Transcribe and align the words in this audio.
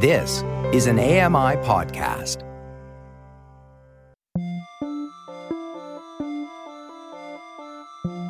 This 0.00 0.44
is 0.72 0.86
an 0.86 1.00
AMI 1.00 1.56
podcast. 1.66 2.44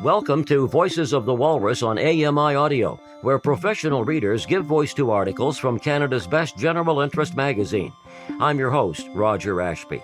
Welcome 0.03 0.43
to 0.45 0.67
Voices 0.67 1.13
of 1.13 1.25
the 1.25 1.33
Walrus 1.35 1.83
on 1.83 1.99
AMI 1.99 2.55
Audio, 2.55 2.99
where 3.21 3.37
professional 3.37 4.03
readers 4.03 4.47
give 4.47 4.65
voice 4.65 4.95
to 4.95 5.11
articles 5.11 5.59
from 5.59 5.77
Canada's 5.77 6.25
best 6.25 6.57
general 6.57 7.01
interest 7.01 7.35
magazine. 7.35 7.93
I'm 8.39 8.57
your 8.57 8.71
host, 8.71 9.07
Roger 9.13 9.61
Ashby. 9.61 10.01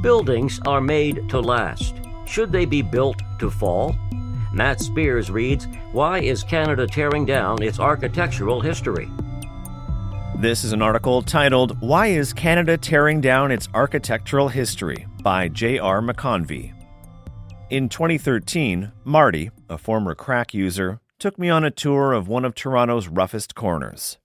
Buildings 0.00 0.58
are 0.66 0.80
made 0.80 1.28
to 1.28 1.38
last. 1.38 1.94
Should 2.26 2.50
they 2.50 2.64
be 2.64 2.82
built 2.82 3.22
to 3.38 3.50
fall? 3.50 3.94
Matt 4.52 4.80
Spears 4.80 5.30
reads 5.30 5.68
Why 5.92 6.18
is 6.18 6.42
Canada 6.42 6.88
tearing 6.88 7.24
down 7.24 7.62
its 7.62 7.78
architectural 7.78 8.60
history? 8.60 9.08
This 10.42 10.64
is 10.64 10.72
an 10.72 10.82
article 10.82 11.22
titled 11.22 11.80
Why 11.80 12.08
is 12.08 12.32
Canada 12.32 12.76
Tearing 12.76 13.20
Down 13.20 13.52
Its 13.52 13.68
Architectural 13.74 14.48
History 14.48 15.06
by 15.22 15.46
J.R. 15.46 16.02
McConvey. 16.02 16.74
In 17.70 17.88
2013, 17.88 18.90
Marty, 19.04 19.52
a 19.68 19.78
former 19.78 20.16
crack 20.16 20.52
user, 20.52 20.98
took 21.20 21.38
me 21.38 21.48
on 21.48 21.62
a 21.62 21.70
tour 21.70 22.12
of 22.12 22.26
one 22.26 22.44
of 22.44 22.56
Toronto's 22.56 23.06
roughest 23.06 23.54
corners. 23.54 24.18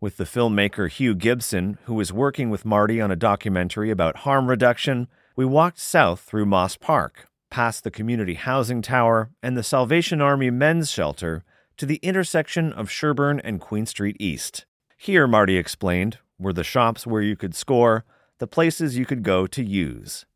With 0.00 0.18
the 0.18 0.24
filmmaker 0.24 0.88
Hugh 0.88 1.16
Gibson, 1.16 1.78
who 1.86 1.94
was 1.94 2.12
working 2.12 2.48
with 2.48 2.64
Marty 2.64 3.00
on 3.00 3.10
a 3.10 3.16
documentary 3.16 3.90
about 3.90 4.18
harm 4.18 4.48
reduction, 4.48 5.08
we 5.34 5.44
walked 5.44 5.80
south 5.80 6.20
through 6.20 6.46
Moss 6.46 6.76
Park, 6.76 7.26
past 7.50 7.82
the 7.82 7.90
community 7.90 8.34
housing 8.34 8.82
tower 8.82 9.30
and 9.42 9.56
the 9.56 9.64
Salvation 9.64 10.20
Army 10.20 10.50
men's 10.50 10.92
shelter 10.92 11.42
to 11.76 11.86
the 11.86 11.98
intersection 12.04 12.72
of 12.72 12.88
Sherbourne 12.88 13.40
and 13.42 13.60
Queen 13.60 13.84
Street 13.84 14.16
East. 14.20 14.64
Here, 14.96 15.26
Marty 15.26 15.56
explained, 15.56 16.18
were 16.38 16.52
the 16.52 16.64
shops 16.64 17.06
where 17.06 17.22
you 17.22 17.36
could 17.36 17.54
score, 17.54 18.04
the 18.38 18.46
places 18.46 18.96
you 18.96 19.06
could 19.06 19.22
go 19.22 19.46
to 19.46 19.62
use. 19.62 20.26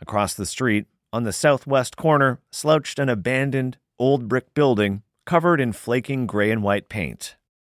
Across 0.00 0.34
the 0.34 0.46
street, 0.46 0.86
on 1.12 1.24
the 1.24 1.32
southwest 1.32 1.96
corner 1.96 2.40
slouched 2.50 2.98
an 2.98 3.08
abandoned, 3.08 3.78
old 3.98 4.28
brick 4.28 4.54
building 4.54 5.02
covered 5.26 5.60
in 5.60 5.72
flaking 5.72 6.26
gray 6.26 6.50
and 6.50 6.62
white 6.62 6.88
paint. 6.88 7.36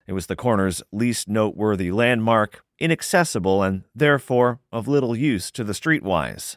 It 0.07 0.13
was 0.13 0.27
the 0.27 0.37
corner's 0.37 0.83
least 0.93 1.29
noteworthy 1.29 1.91
landmark, 1.91 2.65
inaccessible 2.79 3.63
and 3.63 3.85
therefore 3.95 4.59
of 4.73 4.89
little 4.89 5.17
use 5.17 5.51
to 5.53 5.65
the 5.65 5.73
streetwise. 5.73 6.57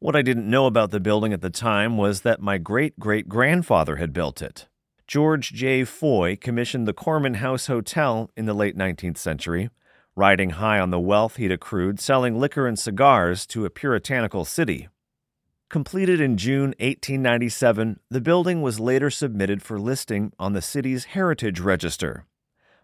What 0.00 0.16
I 0.16 0.22
didn't 0.22 0.50
know 0.50 0.66
about 0.66 0.90
the 0.90 1.00
building 1.00 1.32
at 1.32 1.40
the 1.40 1.50
time 1.50 1.96
was 1.96 2.22
that 2.22 2.40
my 2.40 2.58
great 2.58 2.98
great 2.98 3.28
grandfather 3.28 3.96
had 3.96 4.12
built 4.12 4.42
it. 4.42 4.68
George 5.06 5.52
J. 5.52 5.84
Foy 5.84 6.34
commissioned 6.34 6.88
the 6.88 6.94
Corman 6.94 7.34
House 7.34 7.66
Hotel 7.66 8.30
in 8.36 8.46
the 8.46 8.54
late 8.54 8.76
19th 8.76 9.18
century, 9.18 9.68
riding 10.16 10.50
high 10.50 10.78
on 10.78 10.90
the 10.90 11.00
wealth 11.00 11.36
he'd 11.36 11.52
accrued 11.52 12.00
selling 12.00 12.38
liquor 12.38 12.66
and 12.66 12.78
cigars 12.78 13.46
to 13.46 13.66
a 13.66 13.70
puritanical 13.70 14.46
city. 14.46 14.88
Completed 15.68 16.20
in 16.20 16.38
June 16.38 16.74
1897, 16.78 18.00
the 18.08 18.20
building 18.20 18.62
was 18.62 18.80
later 18.80 19.10
submitted 19.10 19.62
for 19.62 19.78
listing 19.78 20.32
on 20.38 20.54
the 20.54 20.62
city's 20.62 21.04
Heritage 21.06 21.60
Register, 21.60 22.24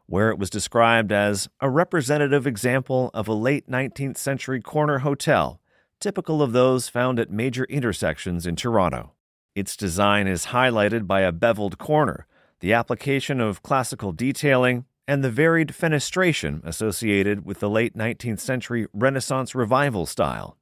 where 0.06 0.30
it 0.30 0.38
was 0.38 0.50
described 0.50 1.12
as 1.12 1.48
a 1.60 1.70
representative 1.70 2.46
example 2.46 3.10
of 3.14 3.28
a 3.28 3.32
late 3.32 3.66
19th 3.68 4.18
century 4.18 4.60
corner 4.60 4.98
hotel, 4.98 5.60
typical 6.00 6.42
of 6.42 6.52
those 6.52 6.88
found 6.88 7.18
at 7.18 7.30
major 7.30 7.64
intersections 7.64 8.46
in 8.46 8.56
Toronto. 8.56 9.12
Its 9.54 9.76
design 9.76 10.26
is 10.26 10.46
highlighted 10.46 11.06
by 11.06 11.22
a 11.22 11.32
beveled 11.32 11.78
corner, 11.78 12.26
the 12.60 12.72
application 12.72 13.40
of 13.40 13.62
classical 13.62 14.12
detailing, 14.12 14.84
and 15.08 15.24
the 15.24 15.30
varied 15.30 15.68
fenestration 15.68 16.64
associated 16.64 17.44
with 17.44 17.58
the 17.58 17.68
late 17.68 17.96
19th 17.96 18.38
century 18.38 18.86
Renaissance 18.92 19.54
Revival 19.54 20.06
style. 20.06 20.56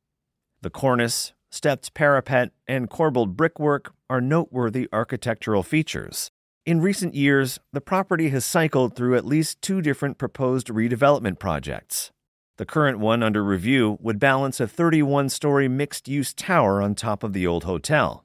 The 0.62 0.70
cornice, 0.70 1.33
stepped 1.50 1.92
parapet, 1.92 2.53
and 2.66 2.89
corbelled 2.89 3.36
brickwork 3.36 3.93
are 4.09 4.21
noteworthy 4.21 4.88
architectural 4.93 5.62
features. 5.62 6.31
In 6.65 6.81
recent 6.81 7.15
years, 7.15 7.60
the 7.72 7.81
property 7.81 8.31
has 8.31 8.44
cycled 8.44 8.94
through 8.94 9.16
at 9.16 9.25
least 9.25 9.60
two 9.60 9.82
different 9.82 10.19
proposed 10.19 10.69
redevelopment 10.69 11.38
projects. 11.38 12.10
The 12.56 12.66
current 12.66 12.98
one 12.98 13.22
under 13.22 13.44
review 13.44 13.98
would 14.00 14.19
balance 14.19 14.60
a 14.60 14.66
31 14.66 15.28
story 15.28 15.69
mixed 15.69 16.09
use 16.09 16.34
tower 16.34 16.82
on 16.82 16.94
top 16.94 17.22
of 17.22 17.32
the 17.32 17.47
old 17.47 17.65
hotel. 17.65 18.25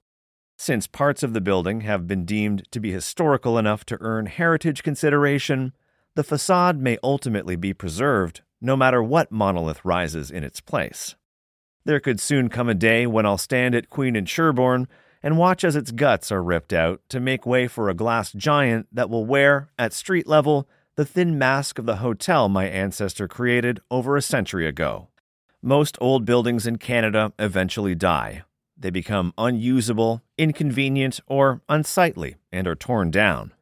Since 0.65 0.87
parts 0.87 1.23
of 1.23 1.33
the 1.33 1.41
building 1.41 1.81
have 1.81 2.07
been 2.07 2.23
deemed 2.23 2.71
to 2.71 2.79
be 2.79 2.93
historical 2.93 3.57
enough 3.57 3.83
to 3.87 3.97
earn 3.99 4.27
heritage 4.27 4.81
consideration, 4.81 5.73
the 6.15 6.23
facade 6.23 6.79
may 6.79 6.97
ultimately 7.03 7.57
be 7.57 7.73
preserved, 7.73 8.43
no 8.61 8.77
matter 8.77 9.03
what 9.03 9.29
monolith 9.29 9.83
rises 9.83 10.31
in 10.31 10.45
its 10.45 10.61
place. 10.61 11.15
There 11.83 11.99
could 11.99 12.21
soon 12.21 12.47
come 12.47 12.69
a 12.69 12.73
day 12.73 13.05
when 13.05 13.25
I'll 13.25 13.37
stand 13.37 13.75
at 13.75 13.89
Queen 13.89 14.15
and 14.15 14.25
Sherbourne 14.25 14.87
and 15.21 15.37
watch 15.37 15.65
as 15.65 15.75
its 15.75 15.91
guts 15.91 16.31
are 16.31 16.41
ripped 16.41 16.71
out 16.71 17.01
to 17.09 17.19
make 17.19 17.45
way 17.45 17.67
for 17.67 17.89
a 17.89 17.93
glass 17.93 18.31
giant 18.31 18.87
that 18.89 19.09
will 19.09 19.25
wear, 19.25 19.69
at 19.77 19.91
street 19.91 20.27
level, 20.27 20.69
the 20.95 21.03
thin 21.03 21.37
mask 21.37 21.77
of 21.77 21.85
the 21.85 21.97
hotel 21.97 22.47
my 22.47 22.69
ancestor 22.69 23.27
created 23.27 23.81
over 23.91 24.15
a 24.15 24.21
century 24.21 24.65
ago. 24.65 25.09
Most 25.61 25.97
old 25.99 26.23
buildings 26.23 26.65
in 26.65 26.77
Canada 26.77 27.33
eventually 27.37 27.95
die. 27.95 28.43
They 28.83 28.89
become 28.89 29.33
unusable, 29.37 30.23
inconvenient, 30.37 31.21
or 31.25 31.61
unsightly 31.69 32.35
and 32.51 32.67
are 32.67 32.75
torn 32.75 33.11
down. 33.11 33.53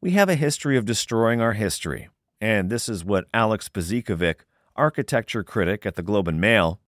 We 0.00 0.12
have 0.12 0.30
a 0.30 0.34
history 0.34 0.78
of 0.78 0.86
destroying 0.86 1.42
our 1.42 1.52
history, 1.52 2.08
and 2.40 2.70
this 2.70 2.88
is 2.88 3.04
what 3.04 3.26
Alex 3.34 3.68
Bozikovic, 3.68 4.46
architecture 4.74 5.44
critic 5.44 5.84
at 5.84 5.96
the 5.96 6.02
Globe 6.02 6.26
and 6.26 6.40
Mail, 6.40 6.80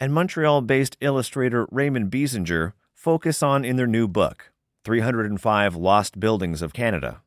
and 0.00 0.12
Montreal 0.12 0.62
based 0.62 0.96
illustrator 1.00 1.68
Raymond 1.70 2.10
Biesinger 2.10 2.72
focus 2.92 3.40
on 3.40 3.64
in 3.64 3.76
their 3.76 3.86
new 3.86 4.08
book, 4.08 4.50
305 4.82 5.76
Lost 5.76 6.18
Buildings 6.18 6.60
of 6.60 6.72
Canada. 6.72 7.22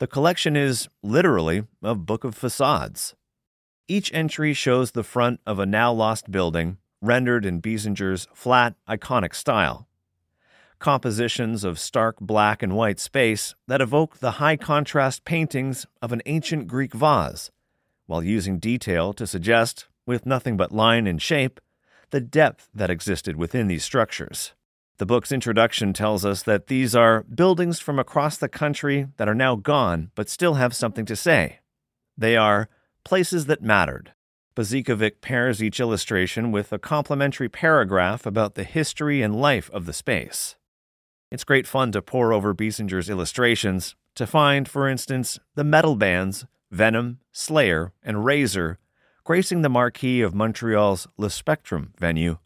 The 0.00 0.06
collection 0.06 0.54
is, 0.54 0.86
literally, 1.02 1.64
a 1.82 1.94
book 1.94 2.24
of 2.24 2.34
facades. 2.34 3.14
Each 3.88 4.12
entry 4.12 4.52
shows 4.52 4.90
the 4.90 5.02
front 5.02 5.40
of 5.46 5.58
a 5.58 5.64
now 5.64 5.94
lost 5.94 6.30
building, 6.30 6.76
rendered 7.00 7.44
in 7.44 7.60
Biesinger's 7.60 8.26
flat, 8.34 8.74
iconic 8.88 9.34
style. 9.34 9.86
Compositions 10.78 11.64
of 11.64 11.78
stark 11.78 12.16
black 12.20 12.62
and 12.62 12.76
white 12.76 13.00
space 13.00 13.54
that 13.66 13.80
evoke 13.80 14.18
the 14.18 14.32
high 14.32 14.56
contrast 14.56 15.24
paintings 15.24 15.86
of 16.02 16.12
an 16.12 16.22
ancient 16.26 16.66
Greek 16.66 16.92
vase, 16.92 17.50
while 18.06 18.22
using 18.22 18.58
detail 18.58 19.12
to 19.14 19.26
suggest, 19.26 19.86
with 20.04 20.26
nothing 20.26 20.56
but 20.56 20.72
line 20.72 21.06
and 21.06 21.20
shape, 21.20 21.60
the 22.10 22.20
depth 22.20 22.68
that 22.74 22.90
existed 22.90 23.36
within 23.36 23.66
these 23.66 23.84
structures. 23.84 24.52
The 24.98 25.06
book's 25.06 25.32
introduction 25.32 25.92
tells 25.92 26.24
us 26.24 26.42
that 26.44 26.68
these 26.68 26.94
are 26.96 27.22
buildings 27.24 27.80
from 27.80 27.98
across 27.98 28.38
the 28.38 28.48
country 28.48 29.08
that 29.18 29.28
are 29.28 29.34
now 29.34 29.56
gone 29.56 30.10
but 30.14 30.30
still 30.30 30.54
have 30.54 30.74
something 30.74 31.04
to 31.06 31.16
say. 31.16 31.58
They 32.16 32.36
are 32.36 32.68
places 33.04 33.46
that 33.46 33.62
mattered. 33.62 34.12
Bozikovic 34.56 35.20
pairs 35.20 35.62
each 35.62 35.80
illustration 35.80 36.50
with 36.50 36.72
a 36.72 36.78
complimentary 36.78 37.48
paragraph 37.48 38.24
about 38.24 38.54
the 38.54 38.64
history 38.64 39.20
and 39.20 39.36
life 39.38 39.68
of 39.70 39.84
the 39.84 39.92
space. 39.92 40.56
It's 41.30 41.44
great 41.44 41.66
fun 41.66 41.92
to 41.92 42.00
pore 42.00 42.32
over 42.32 42.54
Biesinger's 42.54 43.10
illustrations, 43.10 43.94
to 44.14 44.26
find, 44.26 44.66
for 44.66 44.88
instance, 44.88 45.38
the 45.56 45.64
metal 45.64 45.94
bands 45.94 46.46
Venom, 46.70 47.18
Slayer, 47.32 47.92
and 48.02 48.24
Razor 48.24 48.78
gracing 49.24 49.60
the 49.60 49.68
marquee 49.68 50.22
of 50.22 50.34
Montreal's 50.34 51.06
Le 51.18 51.28
Spectrum 51.28 51.92
venue, 51.98 52.38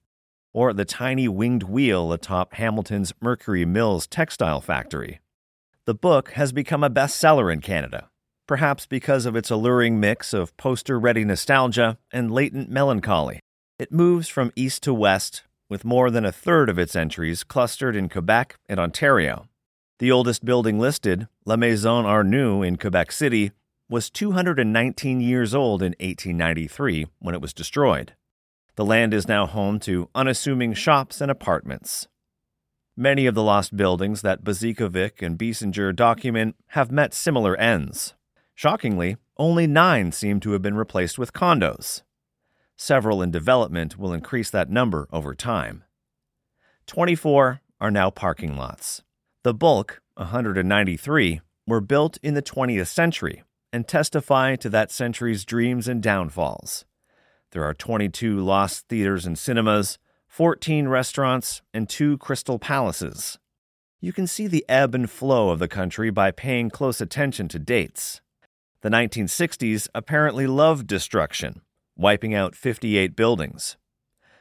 or 0.52 0.72
the 0.72 0.84
tiny 0.84 1.28
winged 1.28 1.62
wheel 1.62 2.12
atop 2.12 2.54
Hamilton's 2.54 3.12
Mercury 3.20 3.64
Mills 3.64 4.08
textile 4.08 4.60
factory. 4.60 5.20
The 5.84 5.94
book 5.94 6.30
has 6.32 6.52
become 6.52 6.82
a 6.82 6.90
bestseller 6.90 7.52
in 7.52 7.60
Canada, 7.60 8.09
perhaps 8.50 8.84
because 8.84 9.26
of 9.26 9.36
its 9.36 9.48
alluring 9.48 10.00
mix 10.00 10.34
of 10.34 10.56
poster 10.56 10.98
ready 10.98 11.24
nostalgia 11.24 11.96
and 12.10 12.32
latent 12.32 12.68
melancholy. 12.68 13.38
It 13.78 13.92
moves 13.92 14.26
from 14.26 14.50
east 14.56 14.82
to 14.82 14.92
west, 14.92 15.44
with 15.68 15.84
more 15.84 16.10
than 16.10 16.24
a 16.24 16.32
third 16.32 16.68
of 16.68 16.76
its 16.76 16.96
entries 16.96 17.44
clustered 17.44 17.94
in 17.94 18.08
Quebec 18.08 18.56
and 18.68 18.80
Ontario. 18.80 19.46
The 20.00 20.10
oldest 20.10 20.44
building 20.44 20.80
listed, 20.80 21.28
La 21.44 21.54
Maison 21.54 22.04
Arnoux 22.04 22.66
in 22.66 22.76
Quebec 22.76 23.12
City, 23.12 23.52
was 23.88 24.10
219 24.10 25.20
years 25.20 25.54
old 25.54 25.80
in 25.80 25.94
1893 26.00 27.06
when 27.20 27.36
it 27.36 27.40
was 27.40 27.52
destroyed. 27.52 28.14
The 28.74 28.84
land 28.84 29.14
is 29.14 29.28
now 29.28 29.46
home 29.46 29.78
to 29.80 30.08
unassuming 30.12 30.74
shops 30.74 31.20
and 31.20 31.30
apartments. 31.30 32.08
Many 32.96 33.26
of 33.26 33.36
the 33.36 33.44
lost 33.44 33.76
buildings 33.76 34.22
that 34.22 34.42
Bozikovic 34.42 35.24
and 35.24 35.38
Biesinger 35.38 35.94
document 35.94 36.56
have 36.70 36.90
met 36.90 37.14
similar 37.14 37.56
ends. 37.56 38.14
Shockingly, 38.62 39.16
only 39.38 39.66
nine 39.66 40.12
seem 40.12 40.38
to 40.40 40.52
have 40.52 40.60
been 40.60 40.76
replaced 40.76 41.18
with 41.18 41.32
condos. 41.32 42.02
Several 42.76 43.22
in 43.22 43.30
development 43.30 43.96
will 43.96 44.12
increase 44.12 44.50
that 44.50 44.68
number 44.68 45.08
over 45.10 45.34
time. 45.34 45.84
24 46.86 47.62
are 47.80 47.90
now 47.90 48.10
parking 48.10 48.58
lots. 48.58 49.02
The 49.44 49.54
bulk, 49.54 50.02
193, 50.16 51.40
were 51.66 51.80
built 51.80 52.18
in 52.22 52.34
the 52.34 52.42
20th 52.42 52.88
century 52.88 53.44
and 53.72 53.88
testify 53.88 54.56
to 54.56 54.68
that 54.68 54.90
century's 54.90 55.46
dreams 55.46 55.88
and 55.88 56.02
downfalls. 56.02 56.84
There 57.52 57.64
are 57.64 57.72
22 57.72 58.40
lost 58.40 58.88
theaters 58.88 59.24
and 59.24 59.38
cinemas, 59.38 59.98
14 60.28 60.86
restaurants, 60.86 61.62
and 61.72 61.88
two 61.88 62.18
crystal 62.18 62.58
palaces. 62.58 63.38
You 64.02 64.12
can 64.12 64.26
see 64.26 64.46
the 64.46 64.66
ebb 64.68 64.94
and 64.94 65.08
flow 65.08 65.48
of 65.48 65.60
the 65.60 65.66
country 65.66 66.10
by 66.10 66.30
paying 66.30 66.68
close 66.68 67.00
attention 67.00 67.48
to 67.48 67.58
dates. 67.58 68.20
The 68.82 68.88
1960s 68.88 69.88
apparently 69.94 70.46
loved 70.46 70.86
destruction, 70.86 71.60
wiping 71.96 72.34
out 72.34 72.54
58 72.54 73.14
buildings. 73.14 73.76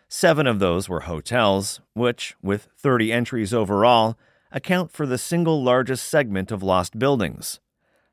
Seven 0.08 0.48
of 0.48 0.60
those 0.60 0.88
were 0.88 1.02
hotels, 1.02 1.82
which, 1.94 2.36
with 2.42 2.70
30 2.78 3.12
entries 3.12 3.54
overall, 3.54 4.18
account 4.52 4.92
for 4.92 5.06
the 5.06 5.18
single 5.18 5.62
largest 5.62 6.08
segment 6.08 6.52
of 6.52 6.64
lost 6.64 6.98
buildings. 6.98 7.60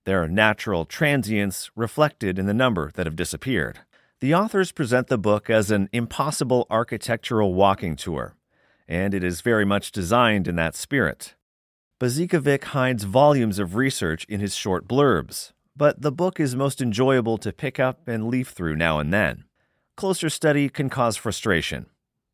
There 0.05 0.23
are 0.23 0.28
natural 0.28 0.84
transients 0.84 1.70
reflected 1.76 2.38
in 2.38 2.46
the 2.46 2.55
number 2.55 2.90
that 2.94 3.06
have 3.06 3.17
disappeared. 3.17 3.81
The 4.20 4.34
authors 4.34 4.72
present 4.72 5.06
the 5.06 5.19
book 5.19 5.49
as 5.49 5.70
an 5.70 5.88
impossible 5.93 6.67
architectural 6.70 7.55
walking 7.55 7.96
tour, 7.96 8.34
and 8.88 9.14
it 9.14 9.22
is 9.22 9.43
very 9.43 9.64
much 9.64 9.93
designed 9.93 10.49
in 10.49 10.56
that 10.56 10.75
spirit. 10.75 11.34
Bozikovic 12.00 12.64
hides 12.64 13.05
volumes 13.05 13.58
of 13.58 13.75
research 13.75 14.25
in 14.29 14.40
his 14.40 14.55
short 14.55 14.87
blurbs, 14.87 15.52
but 15.76 16.00
the 16.00 16.12
book 16.12 16.40
is 16.40 16.56
most 16.56 16.81
enjoyable 16.81 17.38
to 17.38 17.52
pick 17.52 17.78
up 17.78 18.08
and 18.08 18.28
leaf 18.28 18.49
through 18.49 18.76
now 18.76 18.99
and 18.99 19.12
then. 19.12 19.44
Closer 19.96 20.31
study 20.31 20.69
can 20.69 20.88
cause 20.88 21.17
frustration. 21.17 21.87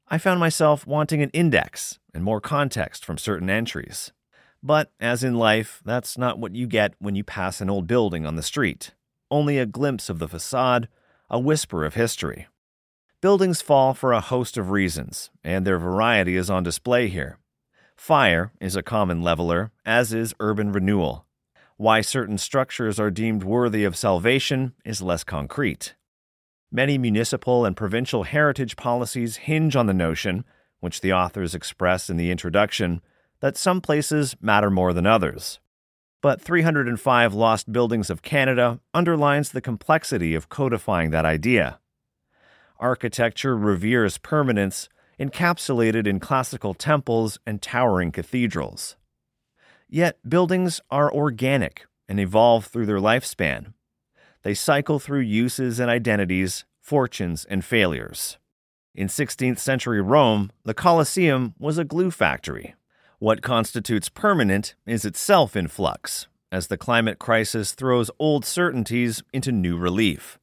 I 0.09 0.19
found 0.19 0.41
myself 0.41 0.87
wanting 0.87 1.23
an 1.23 1.31
index 1.31 1.99
and 2.15 2.23
more 2.23 2.41
context 2.41 3.05
from 3.05 3.19
certain 3.19 3.49
entries. 3.49 4.13
But, 4.63 4.93
as 5.01 5.25
in 5.25 5.35
life, 5.35 5.81
that's 5.85 6.17
not 6.17 6.39
what 6.39 6.55
you 6.55 6.67
get 6.67 6.95
when 6.99 7.17
you 7.17 7.25
pass 7.25 7.61
an 7.61 7.71
old 7.71 7.87
building 7.87 8.27
on 8.27 8.37
the 8.37 8.43
street. 8.43 8.95
Only 9.31 9.59
a 9.59 9.67
glimpse 9.67 10.09
of 10.09 10.19
the 10.19 10.29
facade, 10.29 10.89
a 11.29 11.41
whisper 11.41 11.85
of 11.85 11.95
history. 11.95 12.47
Buildings 13.21 13.63
fall 13.63 13.95
for 13.95 14.13
a 14.13 14.21
host 14.21 14.57
of 14.57 14.71
reasons, 14.71 15.31
and 15.43 15.67
their 15.67 15.79
variety 15.79 16.37
is 16.37 16.51
on 16.51 16.63
display 16.63 17.09
here. 17.09 17.39
Fire 17.97 18.53
is 18.61 18.77
a 18.77 18.83
common 18.83 19.23
leveler, 19.23 19.73
as 19.87 20.13
is 20.13 20.35
urban 20.41 20.73
renewal. 20.73 21.27
Why 21.83 22.01
certain 22.01 22.39
structures 22.39 23.01
are 23.01 23.11
deemed 23.11 23.43
worthy 23.43 23.83
of 23.83 23.97
salvation 23.97 24.73
is 24.85 25.03
less 25.03 25.25
concrete. 25.25 25.97
Many 26.71 26.97
municipal 26.97 27.65
and 27.65 27.77
provincial 27.77 28.23
heritage 28.23 28.77
policies 28.77 29.39
hinge 29.39 29.75
on 29.75 29.87
the 29.87 29.93
notion, 29.93 30.45
which 30.79 31.01
the 31.01 31.13
authors 31.13 31.57
express 31.57 32.09
in 32.09 32.19
the 32.19 32.31
introduction, 32.31 33.03
that 33.41 33.57
some 33.57 33.81
places 33.81 34.37
matter 34.41 34.71
more 34.71 34.93
than 34.93 35.09
others. 35.09 35.59
But 36.21 36.41
305 36.41 37.35
Lost 37.35 37.73
Buildings 37.73 38.11
of 38.11 38.23
Canada 38.23 38.79
underlines 38.95 39.51
the 39.51 39.61
complexity 39.61 40.37
of 40.37 40.49
codifying 40.49 41.11
that 41.11 41.25
idea. 41.25 41.81
Architecture 42.79 43.57
reveres 43.57 44.19
permanence 44.19 44.89
encapsulated 45.19 46.07
in 46.07 46.21
classical 46.21 46.75
temples 46.75 47.41
and 47.45 47.61
towering 47.61 48.13
cathedrals. 48.13 48.95
Yet 49.95 50.27
buildings 50.27 50.81
are 50.91 51.13
organic 51.13 51.85
and 52.09 52.19
evolve 52.19 52.65
through 52.65 52.87
their 52.87 52.97
lifespan. 52.97 53.75
They 54.43 54.55
cycle 54.55 54.99
through 54.99 55.21
uses 55.21 55.79
and 55.79 55.91
identities, 55.91 56.65
fortunes 56.81 57.45
and 57.45 57.63
failures. 57.63 58.39
In 58.95 59.09
16th 59.09 59.59
century 59.59 60.01
Rome, 60.01 60.51
the 60.65 60.73
Colosseum 60.73 61.55
was 61.59 61.77
a 61.77 61.85
glue 61.85 62.11
factory. 62.11 62.75
What 63.19 63.43
constitutes 63.43 64.09
permanent 64.09 64.75
is 64.87 65.05
itself 65.05 65.55
in 65.55 65.69
flux, 65.69 66.27
as 66.51 66.69
the 66.69 66.79
climate 66.79 67.19
crisis 67.19 67.73
throws 67.73 68.11
old 68.19 68.47
certainties 68.47 69.23
into 69.31 69.53
new 69.53 69.77
relief. 69.77 70.39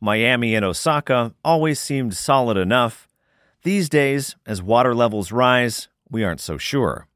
Miami 0.00 0.54
and 0.54 0.64
Osaka 0.64 1.34
always 1.44 1.78
seemed 1.78 2.16
solid 2.16 2.56
enough. 2.56 3.06
These 3.64 3.90
days, 3.90 4.34
as 4.46 4.62
water 4.62 4.94
levels 4.94 5.30
rise, 5.30 5.88
we 6.08 6.24
aren't 6.24 6.40
so 6.40 6.56
sure. 6.56 7.06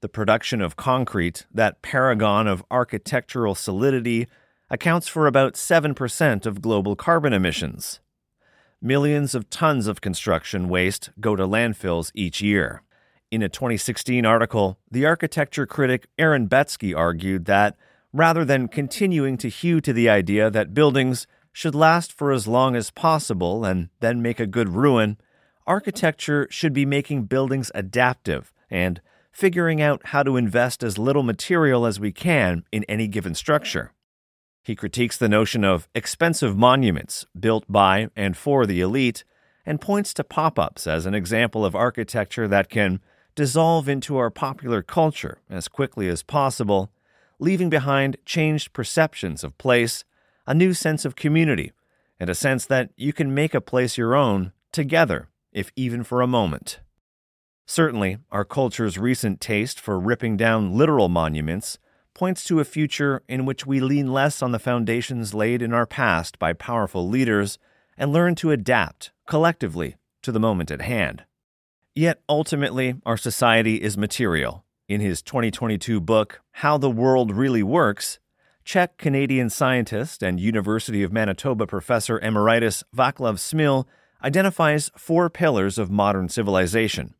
The 0.00 0.08
production 0.08 0.62
of 0.62 0.76
concrete, 0.76 1.46
that 1.52 1.82
paragon 1.82 2.46
of 2.46 2.64
architectural 2.70 3.54
solidity, 3.54 4.28
accounts 4.70 5.08
for 5.08 5.26
about 5.26 5.54
7% 5.54 6.46
of 6.46 6.62
global 6.62 6.96
carbon 6.96 7.34
emissions. 7.34 8.00
Millions 8.80 9.34
of 9.34 9.50
tons 9.50 9.86
of 9.86 10.00
construction 10.00 10.70
waste 10.70 11.10
go 11.20 11.36
to 11.36 11.46
landfills 11.46 12.12
each 12.14 12.40
year. 12.40 12.82
In 13.30 13.42
a 13.42 13.48
2016 13.50 14.24
article, 14.24 14.78
the 14.90 15.04
architecture 15.04 15.66
critic 15.66 16.08
Aaron 16.18 16.48
Betsky 16.48 16.96
argued 16.96 17.44
that 17.44 17.76
rather 18.12 18.44
than 18.44 18.68
continuing 18.68 19.36
to 19.36 19.50
hew 19.50 19.82
to 19.82 19.92
the 19.92 20.08
idea 20.08 20.50
that 20.50 20.72
buildings 20.72 21.26
should 21.52 21.74
last 21.74 22.10
for 22.10 22.32
as 22.32 22.48
long 22.48 22.74
as 22.74 22.90
possible 22.90 23.66
and 23.66 23.90
then 24.00 24.22
make 24.22 24.40
a 24.40 24.46
good 24.46 24.70
ruin, 24.70 25.18
architecture 25.66 26.48
should 26.50 26.72
be 26.72 26.86
making 26.86 27.24
buildings 27.24 27.70
adaptive 27.74 28.52
and 28.70 29.00
figuring 29.32 29.80
out 29.80 30.00
how 30.06 30.22
to 30.22 30.36
invest 30.36 30.82
as 30.82 30.98
little 30.98 31.22
material 31.22 31.86
as 31.86 32.00
we 32.00 32.12
can 32.12 32.64
in 32.72 32.84
any 32.84 33.06
given 33.06 33.34
structure. 33.34 33.92
He 34.62 34.76
critiques 34.76 35.16
the 35.16 35.28
notion 35.28 35.64
of 35.64 35.88
expensive 35.94 36.56
monuments 36.56 37.26
built 37.38 37.64
by 37.68 38.08
and 38.14 38.36
for 38.36 38.66
the 38.66 38.80
elite 38.80 39.24
and 39.64 39.80
points 39.80 40.12
to 40.14 40.24
pop 40.24 40.58
ups 40.58 40.86
as 40.86 41.06
an 41.06 41.14
example 41.14 41.64
of 41.64 41.74
architecture 41.74 42.48
that 42.48 42.68
can 42.68 43.00
dissolve 43.34 43.88
into 43.88 44.16
our 44.16 44.30
popular 44.30 44.82
culture 44.82 45.38
as 45.48 45.68
quickly 45.68 46.08
as 46.08 46.22
possible, 46.22 46.90
leaving 47.38 47.70
behind 47.70 48.16
changed 48.26 48.72
perceptions 48.72 49.42
of 49.44 49.56
place, 49.58 50.04
a 50.46 50.54
new 50.54 50.74
sense 50.74 51.04
of 51.04 51.16
community, 51.16 51.72
and 52.18 52.28
a 52.28 52.34
sense 52.34 52.66
that 52.66 52.90
you 52.96 53.12
can 53.12 53.34
make 53.34 53.54
a 53.54 53.60
place 53.60 53.96
your 53.96 54.14
own 54.14 54.52
together, 54.72 55.28
if 55.52 55.70
even 55.74 56.02
for 56.02 56.20
a 56.20 56.26
moment. 56.26 56.80
Certainly, 57.70 58.18
our 58.32 58.44
culture's 58.44 58.98
recent 58.98 59.40
taste 59.40 59.78
for 59.78 60.00
ripping 60.00 60.36
down 60.36 60.76
literal 60.76 61.08
monuments 61.08 61.78
points 62.14 62.42
to 62.42 62.58
a 62.58 62.64
future 62.64 63.22
in 63.28 63.46
which 63.46 63.64
we 63.64 63.78
lean 63.78 64.12
less 64.12 64.42
on 64.42 64.50
the 64.50 64.58
foundations 64.58 65.34
laid 65.34 65.62
in 65.62 65.72
our 65.72 65.86
past 65.86 66.36
by 66.40 66.52
powerful 66.52 67.08
leaders 67.08 67.60
and 67.96 68.12
learn 68.12 68.34
to 68.34 68.50
adapt, 68.50 69.12
collectively, 69.28 69.94
to 70.20 70.32
the 70.32 70.40
moment 70.40 70.72
at 70.72 70.80
hand. 70.80 71.22
Yet 71.94 72.20
ultimately, 72.28 72.96
our 73.06 73.16
society 73.16 73.76
is 73.80 73.96
material. 73.96 74.64
In 74.88 75.00
his 75.00 75.22
2022 75.22 76.00
book, 76.00 76.40
How 76.50 76.76
the 76.76 76.90
World 76.90 77.30
Really 77.30 77.62
Works, 77.62 78.18
Czech 78.64 78.96
Canadian 78.96 79.48
scientist 79.48 80.24
and 80.24 80.40
University 80.40 81.04
of 81.04 81.12
Manitoba 81.12 81.68
professor 81.68 82.18
emeritus 82.18 82.82
Vaclav 82.92 83.36
Smil 83.36 83.86
identifies 84.24 84.90
four 84.96 85.30
pillars 85.30 85.78
of 85.78 85.88
modern 85.88 86.28
civilization 86.28 87.14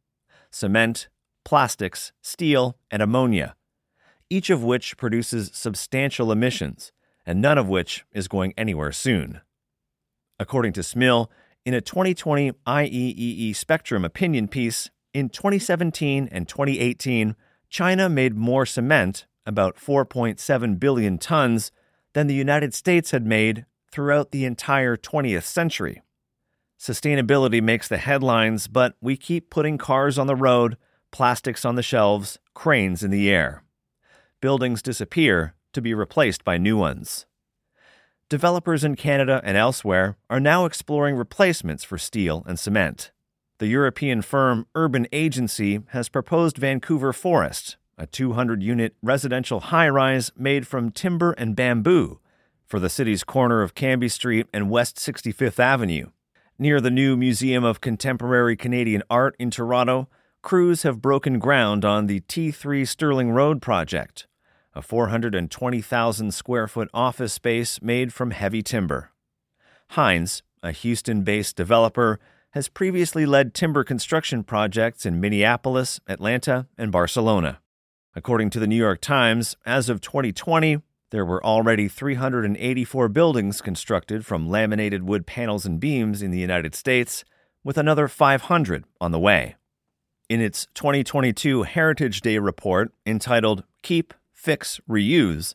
cement, 0.50 1.08
plastics, 1.44 2.12
steel, 2.20 2.76
and 2.90 3.02
ammonia, 3.02 3.54
each 4.28 4.50
of 4.50 4.62
which 4.62 4.96
produces 4.96 5.50
substantial 5.54 6.30
emissions, 6.30 6.92
and 7.26 7.40
none 7.40 7.58
of 7.58 7.68
which 7.68 8.04
is 8.12 8.28
going 8.28 8.52
anywhere 8.56 8.92
soon. 8.92 9.40
According 10.38 10.72
to 10.74 10.80
Smil, 10.80 11.28
in 11.64 11.74
a 11.74 11.80
2020 11.80 12.52
IEEE 12.66 13.54
Spectrum 13.54 14.04
opinion 14.04 14.48
piece, 14.48 14.90
in 15.12 15.28
2017 15.28 16.28
and 16.30 16.48
2018, 16.48 17.36
China 17.68 18.08
made 18.08 18.34
more 18.34 18.64
cement, 18.64 19.26
about 19.44 19.76
4.7 19.76 20.80
billion 20.80 21.18
tons, 21.18 21.70
than 22.14 22.26
the 22.26 22.34
United 22.34 22.74
States 22.74 23.10
had 23.10 23.26
made 23.26 23.66
throughout 23.92 24.30
the 24.30 24.44
entire 24.44 24.96
20th 24.96 25.44
century. 25.44 26.02
Sustainability 26.80 27.62
makes 27.62 27.88
the 27.88 27.98
headlines, 27.98 28.66
but 28.66 28.94
we 29.02 29.16
keep 29.16 29.50
putting 29.50 29.76
cars 29.76 30.18
on 30.18 30.26
the 30.26 30.34
road, 30.34 30.78
plastics 31.10 31.66
on 31.66 31.74
the 31.74 31.82
shelves, 31.82 32.38
cranes 32.54 33.02
in 33.02 33.10
the 33.10 33.28
air. 33.30 33.62
Buildings 34.40 34.80
disappear 34.80 35.54
to 35.74 35.82
be 35.82 35.92
replaced 35.92 36.42
by 36.42 36.56
new 36.56 36.78
ones 36.78 37.26
developers 38.30 38.84
in 38.84 38.94
Canada 38.94 39.42
and 39.44 39.56
elsewhere 39.58 40.16
are 40.30 40.40
now 40.40 40.64
exploring 40.64 41.16
replacements 41.16 41.84
for 41.84 41.98
steel 41.98 42.44
and 42.46 42.58
cement. 42.58 43.10
The 43.58 43.66
European 43.66 44.22
firm 44.22 44.66
Urban 44.74 45.06
Agency 45.12 45.80
has 45.88 46.08
proposed 46.08 46.56
Vancouver 46.56 47.12
Forest, 47.12 47.76
a 47.98 48.06
200 48.06 48.62
unit 48.62 48.94
residential 49.02 49.60
high 49.60 49.88
rise 49.88 50.30
made 50.36 50.66
from 50.66 50.92
timber 50.92 51.32
and 51.32 51.56
bamboo, 51.56 52.20
for 52.64 52.78
the 52.78 52.88
city's 52.88 53.24
corner 53.24 53.62
of 53.62 53.74
Cambie 53.74 54.08
Street 54.08 54.46
and 54.54 54.70
West 54.70 54.96
65th 54.96 55.58
Avenue. 55.58 56.06
Near 56.62 56.78
the 56.78 56.90
new 56.90 57.16
Museum 57.16 57.64
of 57.64 57.80
Contemporary 57.80 58.54
Canadian 58.54 59.02
Art 59.08 59.34
in 59.38 59.50
Toronto, 59.50 60.10
crews 60.42 60.82
have 60.82 61.00
broken 61.00 61.38
ground 61.38 61.86
on 61.86 62.06
the 62.06 62.20
T3 62.20 62.86
Sterling 62.86 63.30
Road 63.30 63.62
project, 63.62 64.26
a 64.74 64.82
420,000 64.82 66.34
square 66.34 66.68
foot 66.68 66.90
office 66.92 67.32
space 67.32 67.80
made 67.80 68.12
from 68.12 68.32
heavy 68.32 68.62
timber. 68.62 69.10
Hines, 69.92 70.42
a 70.62 70.72
Houston 70.72 71.22
based 71.22 71.56
developer, 71.56 72.20
has 72.50 72.68
previously 72.68 73.24
led 73.24 73.54
timber 73.54 73.82
construction 73.82 74.44
projects 74.44 75.06
in 75.06 75.18
Minneapolis, 75.18 75.98
Atlanta, 76.06 76.66
and 76.76 76.92
Barcelona. 76.92 77.60
According 78.14 78.50
to 78.50 78.60
the 78.60 78.66
New 78.66 78.76
York 78.76 79.00
Times, 79.00 79.56
as 79.64 79.88
of 79.88 80.02
2020, 80.02 80.82
There 81.10 81.24
were 81.24 81.44
already 81.44 81.88
384 81.88 83.08
buildings 83.08 83.60
constructed 83.60 84.24
from 84.24 84.48
laminated 84.48 85.02
wood 85.02 85.26
panels 85.26 85.66
and 85.66 85.80
beams 85.80 86.22
in 86.22 86.30
the 86.30 86.38
United 86.38 86.74
States, 86.74 87.24
with 87.64 87.76
another 87.76 88.06
500 88.06 88.84
on 89.00 89.10
the 89.10 89.18
way. 89.18 89.56
In 90.28 90.40
its 90.40 90.68
2022 90.74 91.64
Heritage 91.64 92.20
Day 92.20 92.38
report 92.38 92.92
entitled 93.04 93.64
Keep, 93.82 94.14
Fix, 94.32 94.80
Reuse, 94.88 95.54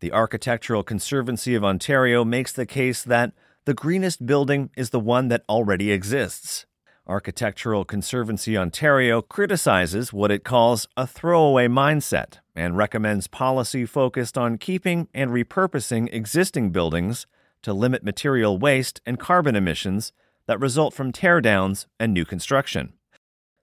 the 0.00 0.12
Architectural 0.12 0.82
Conservancy 0.82 1.54
of 1.54 1.64
Ontario 1.64 2.24
makes 2.24 2.52
the 2.52 2.66
case 2.66 3.04
that 3.04 3.32
the 3.64 3.74
greenest 3.74 4.26
building 4.26 4.70
is 4.76 4.90
the 4.90 5.00
one 5.00 5.28
that 5.28 5.44
already 5.48 5.92
exists. 5.92 6.66
Architectural 7.06 7.84
Conservancy 7.84 8.58
Ontario 8.58 9.22
criticizes 9.22 10.12
what 10.12 10.32
it 10.32 10.42
calls 10.42 10.88
a 10.96 11.06
throwaway 11.06 11.68
mindset 11.68 12.38
and 12.56 12.76
recommends 12.76 13.28
policy 13.28 13.84
focused 13.86 14.36
on 14.38 14.58
keeping 14.58 15.08
and 15.14 15.30
repurposing 15.30 16.08
existing 16.12 16.70
buildings 16.70 17.26
to 17.62 17.72
limit 17.72 18.02
material 18.02 18.58
waste 18.58 19.00
and 19.04 19.18
carbon 19.18 19.54
emissions 19.54 20.12
that 20.46 20.60
result 20.60 20.94
from 20.94 21.12
teardowns 21.12 21.86
and 22.00 22.14
new 22.14 22.24
construction. 22.24 22.94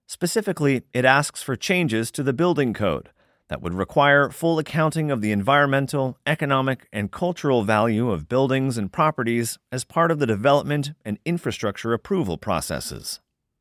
Specifically, 0.06 0.84
it 0.94 1.06
asks 1.06 1.42
for 1.42 1.56
changes 1.56 2.12
to 2.12 2.24
the 2.24 2.34
building 2.34 2.74
code 2.74 3.10
that 3.48 3.62
would 3.62 3.74
require 3.74 4.30
full 4.30 4.60
accounting 4.60 5.12
of 5.12 5.22
the 5.22 5.32
environmental, 5.32 6.18
economic, 6.26 6.88
and 6.92 7.12
cultural 7.12 7.64
value 7.64 8.12
of 8.12 8.30
buildings 8.30 8.78
and 8.78 8.92
properties 8.92 9.58
as 9.72 9.84
part 9.84 10.12
of 10.12 10.20
the 10.20 10.28
development 10.28 10.92
and 11.06 11.20
infrastructure 11.26 11.94
approval 11.94 12.38
processes. 12.38 13.20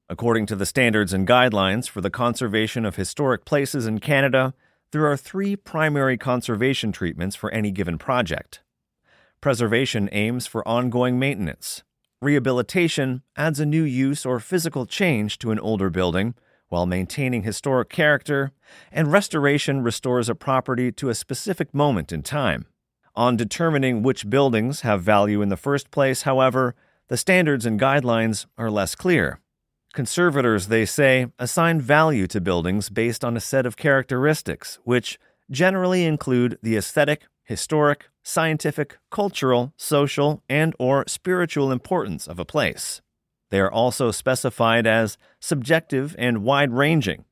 According 0.09 0.47
to 0.47 0.57
the 0.57 0.67
standards 0.67 1.12
and 1.12 1.27
guidelines 1.27 1.89
for 1.89 2.01
the 2.01 2.11
conservation 2.11 2.85
of 2.85 2.97
historic 2.97 3.45
places 3.45 3.87
in 3.87 3.99
Canada, 3.99 4.55
there 4.92 5.06
are 5.06 5.16
three 5.16 5.56
primary 5.56 6.18
conservation 6.18 6.92
treatments 6.92 7.34
for 7.34 7.50
any 7.50 7.70
given 7.70 7.99
project. 7.99 8.61
Preservation 9.40 10.08
aims 10.12 10.46
for 10.46 10.66
ongoing 10.68 11.18
maintenance. 11.18 11.82
Rehabilitation 12.20 13.22
adds 13.37 13.58
a 13.58 13.66
new 13.66 13.82
use 13.82 14.25
or 14.25 14.38
physical 14.38 14.87
change 14.87 15.38
to 15.38 15.50
an 15.50 15.58
older 15.58 15.90
building 15.90 16.34
while 16.68 16.87
maintaining 16.87 17.42
historic 17.42 17.90
character, 17.90 18.52
and 18.90 19.12
restoration 19.12 19.82
restores 19.82 20.30
a 20.30 20.34
property 20.34 20.90
to 20.90 21.11
a 21.11 21.14
specific 21.14 21.75
moment 21.75 22.12
in 22.12 22.22
time. 22.22 22.64
On 23.14 23.37
determining 23.37 24.02
which 24.02 24.30
buildings 24.30 24.80
have 24.80 25.02
value 25.02 25.42
in 25.42 25.50
the 25.50 25.56
first 25.58 25.90
place, 25.90 26.22
however, 26.22 26.75
the 27.08 27.18
standards 27.18 27.66
and 27.66 27.78
guidelines 27.78 28.46
are 28.56 28.70
less 28.70 28.94
clear. 28.94 29.41
Conservators, 29.92 30.68
they 30.68 30.87
say, 30.87 31.26
assign 31.38 31.78
value 31.78 32.26
to 32.26 32.40
buildings 32.40 32.88
based 32.88 33.22
on 33.22 33.37
a 33.37 33.40
set 33.40 33.66
of 33.66 33.76
characteristics, 33.76 34.78
which 34.84 35.18
generally 35.50 36.06
include 36.06 36.58
the 36.62 36.76
aesthetic, 36.76 37.26
historic, 37.44 38.06
scientific, 38.22 38.96
cultural, 39.11 39.75
social, 39.76 40.42
and 40.49 40.75
or 40.78 41.04
spiritual 41.06 41.70
importance 41.70 42.26
of 42.26 42.38
a 42.38 42.44
place. 42.44 43.02
They 43.50 43.61
are 43.61 43.70
also 43.70 44.11
specified 44.11 44.87
as 44.87 45.18
subjective 45.40 46.16
and 46.18 46.42
wide-ranging, 46.42 47.26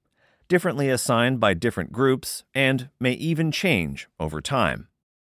differently 0.46 0.90
assigned 0.90 1.40
by 1.40 1.54
different 1.54 1.92
groups, 1.92 2.44
and 2.54 2.90
may 3.00 3.12
even 3.12 3.50
change 3.50 4.06
over 4.18 4.42
time. 4.42 4.88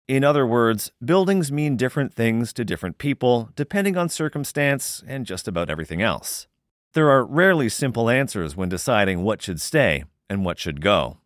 In 0.09 0.25
other 0.25 0.45
words, 0.45 0.91
buildings 1.05 1.53
mean 1.53 1.77
different 1.77 2.13
things 2.13 2.53
to 2.55 2.65
different 2.65 2.99
people 2.99 3.51
depending 3.55 3.97
on 3.97 4.09
circumstance 4.09 5.05
and 5.07 5.25
just 5.25 5.47
about 5.47 5.71
everything 5.71 6.03
else. 6.03 6.49
There 6.95 7.09
are 7.09 7.25
rarely 7.25 7.71
simple 7.71 8.11
answers 8.11 8.55
when 8.55 8.69
deciding 8.69 9.23
what 9.23 9.41
should 9.41 9.63
stay 9.63 10.05
and 10.29 10.45
what 10.45 10.59
should 10.59 10.83
go. 10.83 11.17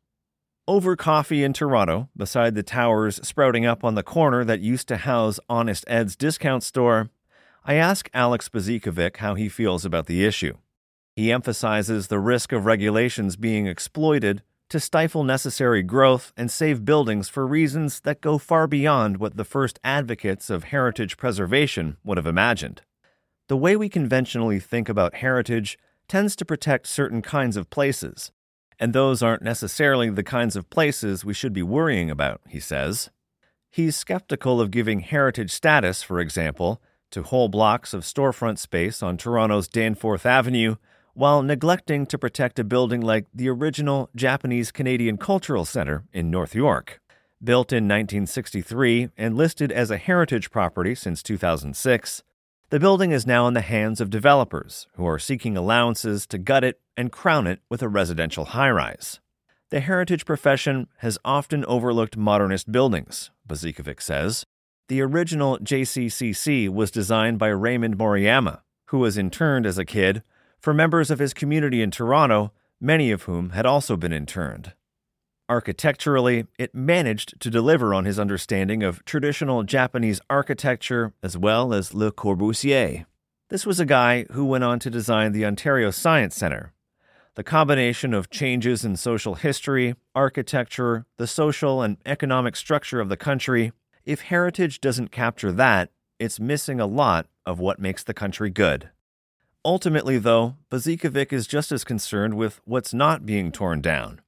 Over 0.68 0.94
coffee 0.94 1.42
in 1.42 1.52
Toronto, 1.52 2.08
beside 2.16 2.54
the 2.54 2.62
towers 2.62 3.20
sprouting 3.26 3.66
up 3.66 3.82
on 3.82 3.96
the 3.96 4.04
corner 4.04 4.44
that 4.44 4.60
used 4.60 4.86
to 4.88 4.96
house 4.96 5.40
Honest 5.48 5.84
Ed's 5.88 6.14
discount 6.14 6.62
store, 6.62 7.10
I 7.64 7.74
ask 7.74 8.08
Alex 8.14 8.48
Bozikovic 8.48 9.16
how 9.16 9.34
he 9.34 9.48
feels 9.48 9.84
about 9.84 10.06
the 10.06 10.24
issue. 10.24 10.56
He 11.16 11.32
emphasizes 11.32 12.06
the 12.06 12.20
risk 12.20 12.52
of 12.52 12.64
regulations 12.64 13.34
being 13.34 13.66
exploited 13.66 14.42
to 14.68 14.78
stifle 14.78 15.24
necessary 15.24 15.82
growth 15.82 16.32
and 16.36 16.48
save 16.48 16.84
buildings 16.84 17.28
for 17.28 17.44
reasons 17.44 18.00
that 18.00 18.20
go 18.20 18.38
far 18.38 18.68
beyond 18.68 19.16
what 19.16 19.36
the 19.36 19.44
first 19.44 19.80
advocates 19.82 20.48
of 20.48 20.64
heritage 20.64 21.16
preservation 21.16 21.96
would 22.04 22.18
have 22.18 22.26
imagined. 22.26 22.82
The 23.48 23.56
way 23.56 23.76
we 23.76 23.88
conventionally 23.88 24.58
think 24.58 24.88
about 24.88 25.16
heritage 25.16 25.78
tends 26.08 26.34
to 26.36 26.44
protect 26.44 26.88
certain 26.88 27.22
kinds 27.22 27.56
of 27.56 27.70
places, 27.70 28.32
and 28.78 28.92
those 28.92 29.22
aren't 29.22 29.42
necessarily 29.42 30.10
the 30.10 30.24
kinds 30.24 30.56
of 30.56 30.68
places 30.68 31.24
we 31.24 31.34
should 31.34 31.52
be 31.52 31.62
worrying 31.62 32.10
about, 32.10 32.40
he 32.48 32.58
says. 32.58 33.10
He's 33.70 33.94
skeptical 33.94 34.60
of 34.60 34.70
giving 34.70 35.00
heritage 35.00 35.52
status, 35.52 36.02
for 36.02 36.18
example, 36.18 36.82
to 37.12 37.22
whole 37.22 37.48
blocks 37.48 37.94
of 37.94 38.02
storefront 38.02 38.58
space 38.58 39.02
on 39.02 39.16
Toronto's 39.16 39.68
Danforth 39.68 40.26
Avenue, 40.26 40.76
while 41.14 41.42
neglecting 41.42 42.04
to 42.06 42.18
protect 42.18 42.58
a 42.58 42.64
building 42.64 43.00
like 43.00 43.26
the 43.32 43.48
original 43.48 44.10
Japanese 44.16 44.72
Canadian 44.72 45.18
Cultural 45.18 45.64
Center 45.64 46.04
in 46.12 46.30
North 46.30 46.54
York. 46.54 47.00
Built 47.42 47.72
in 47.72 47.84
1963 47.84 49.10
and 49.16 49.36
listed 49.36 49.70
as 49.70 49.90
a 49.90 49.98
heritage 49.98 50.50
property 50.50 50.94
since 50.94 51.22
2006, 51.22 52.22
the 52.70 52.80
building 52.80 53.12
is 53.12 53.26
now 53.26 53.46
in 53.46 53.54
the 53.54 53.60
hands 53.60 54.00
of 54.00 54.10
developers 54.10 54.88
who 54.96 55.06
are 55.06 55.20
seeking 55.20 55.56
allowances 55.56 56.26
to 56.26 56.38
gut 56.38 56.64
it 56.64 56.80
and 56.96 57.12
crown 57.12 57.46
it 57.46 57.60
with 57.70 57.80
a 57.80 57.88
residential 57.88 58.46
high 58.46 58.70
rise. 58.70 59.20
The 59.70 59.80
heritage 59.80 60.24
profession 60.24 60.88
has 60.98 61.18
often 61.24 61.64
overlooked 61.66 62.16
modernist 62.16 62.72
buildings, 62.72 63.30
Bozikovic 63.48 64.02
says. 64.02 64.44
The 64.88 65.00
original 65.00 65.58
JCCC 65.58 66.68
was 66.68 66.90
designed 66.90 67.38
by 67.38 67.48
Raymond 67.48 67.98
Moriyama, 67.98 68.60
who 68.86 68.98
was 68.98 69.18
interned 69.18 69.66
as 69.66 69.78
a 69.78 69.84
kid, 69.84 70.22
for 70.58 70.74
members 70.74 71.10
of 71.10 71.18
his 71.18 71.34
community 71.34 71.82
in 71.82 71.90
Toronto, 71.90 72.52
many 72.80 73.10
of 73.10 73.22
whom 73.22 73.50
had 73.50 73.66
also 73.66 73.96
been 73.96 74.12
interned. 74.12 74.72
Architecturally, 75.48 76.46
it 76.58 76.74
managed 76.74 77.40
to 77.40 77.50
deliver 77.50 77.94
on 77.94 78.04
his 78.04 78.18
understanding 78.18 78.82
of 78.82 79.04
traditional 79.04 79.62
Japanese 79.62 80.20
architecture 80.28 81.12
as 81.22 81.38
well 81.38 81.72
as 81.72 81.94
Le 81.94 82.10
Corbusier. 82.10 83.06
This 83.48 83.64
was 83.64 83.78
a 83.78 83.86
guy 83.86 84.26
who 84.32 84.44
went 84.44 84.64
on 84.64 84.80
to 84.80 84.90
design 84.90 85.30
the 85.30 85.46
Ontario 85.46 85.92
Science 85.92 86.34
Centre. 86.34 86.72
The 87.36 87.44
combination 87.44 88.12
of 88.12 88.28
changes 88.28 88.84
in 88.84 88.96
social 88.96 89.36
history, 89.36 89.94
architecture, 90.16 91.06
the 91.16 91.28
social 91.28 91.80
and 91.80 91.98
economic 92.04 92.56
structure 92.56 92.98
of 92.98 93.08
the 93.08 93.16
country, 93.16 93.72
if 94.04 94.22
heritage 94.22 94.80
doesn't 94.80 95.12
capture 95.12 95.52
that, 95.52 95.90
it's 96.18 96.40
missing 96.40 96.80
a 96.80 96.86
lot 96.86 97.26
of 97.44 97.60
what 97.60 97.78
makes 97.78 98.02
the 98.02 98.14
country 98.14 98.50
good. 98.50 98.90
Ultimately, 99.64 100.18
though, 100.18 100.56
Bozikovic 100.70 101.32
is 101.32 101.46
just 101.46 101.70
as 101.70 101.84
concerned 101.84 102.34
with 102.34 102.60
what's 102.64 102.94
not 102.94 103.26
being 103.26 103.52
torn 103.52 103.80
down. 103.80 104.20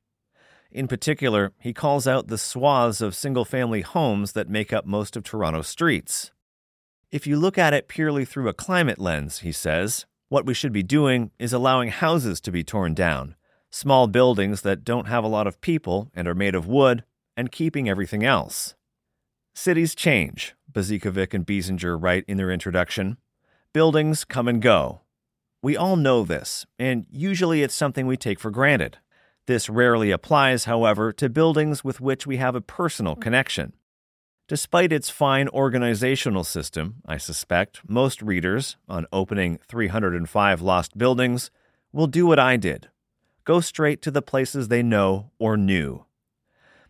In 0.70 0.86
particular, 0.86 1.52
he 1.58 1.72
calls 1.72 2.06
out 2.06 2.28
the 2.28 2.38
swaths 2.38 3.00
of 3.00 3.14
single 3.14 3.44
family 3.44 3.80
homes 3.80 4.32
that 4.32 4.50
make 4.50 4.72
up 4.72 4.84
most 4.84 5.16
of 5.16 5.24
Toronto's 5.24 5.68
streets. 5.68 6.30
If 7.10 7.26
you 7.26 7.36
look 7.38 7.56
at 7.56 7.72
it 7.72 7.88
purely 7.88 8.26
through 8.26 8.48
a 8.48 8.54
climate 8.54 8.98
lens, 8.98 9.38
he 9.38 9.52
says, 9.52 10.04
what 10.28 10.44
we 10.44 10.52
should 10.52 10.72
be 10.72 10.82
doing 10.82 11.30
is 11.38 11.54
allowing 11.54 11.88
houses 11.88 12.38
to 12.42 12.52
be 12.52 12.62
torn 12.62 12.92
down, 12.92 13.34
small 13.70 14.06
buildings 14.08 14.60
that 14.60 14.84
don't 14.84 15.08
have 15.08 15.24
a 15.24 15.28
lot 15.28 15.46
of 15.46 15.62
people 15.62 16.10
and 16.14 16.28
are 16.28 16.34
made 16.34 16.54
of 16.54 16.66
wood, 16.66 17.02
and 17.34 17.50
keeping 17.50 17.88
everything 17.88 18.24
else. 18.24 18.74
Cities 19.54 19.94
change, 19.94 20.54
Bozikovic 20.70 21.32
and 21.32 21.46
Biesinger 21.46 21.96
write 22.00 22.24
in 22.28 22.36
their 22.36 22.50
introduction. 22.50 23.16
Buildings 23.72 24.24
come 24.24 24.48
and 24.48 24.60
go. 24.60 25.00
We 25.62 25.76
all 25.76 25.96
know 25.96 26.24
this, 26.24 26.66
and 26.78 27.06
usually 27.10 27.62
it's 27.62 27.74
something 27.74 28.06
we 28.06 28.18
take 28.18 28.38
for 28.38 28.50
granted. 28.50 28.98
This 29.48 29.70
rarely 29.70 30.10
applies, 30.10 30.66
however, 30.66 31.10
to 31.14 31.30
buildings 31.30 31.82
with 31.82 32.02
which 32.02 32.26
we 32.26 32.36
have 32.36 32.54
a 32.54 32.60
personal 32.60 33.16
mm. 33.16 33.22
connection. 33.22 33.72
Despite 34.46 34.92
its 34.92 35.08
fine 35.08 35.48
organizational 35.48 36.44
system, 36.44 36.96
I 37.06 37.16
suspect 37.16 37.80
most 37.88 38.20
readers, 38.20 38.76
on 38.90 39.06
opening 39.10 39.58
305 39.66 40.60
Lost 40.60 40.98
Buildings, 40.98 41.50
will 41.94 42.06
do 42.06 42.26
what 42.26 42.38
I 42.38 42.58
did 42.58 42.90
go 43.46 43.60
straight 43.60 44.02
to 44.02 44.10
the 44.10 44.20
places 44.20 44.68
they 44.68 44.82
know 44.82 45.30
or 45.38 45.56
knew. 45.56 46.04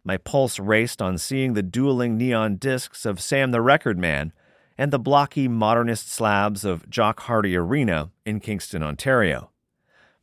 My 0.03 0.17
pulse 0.17 0.59
raced 0.59 1.01
on 1.01 1.17
seeing 1.17 1.53
the 1.53 1.63
dueling 1.63 2.19
neon 2.19 2.57
discs 2.57 3.07
of 3.07 3.21
Sam 3.21 3.53
the 3.53 3.63
Record 3.63 4.01
Man 4.01 4.33
and 4.77 4.93
the 4.93 4.99
blocky 4.99 5.47
modernist 5.47 6.11
slabs 6.11 6.65
of 6.65 6.91
Jock 6.91 7.21
Harty 7.21 7.55
Arena 7.57 8.11
in 8.27 8.41
Kingston, 8.41 8.83
Ontario 8.83 9.53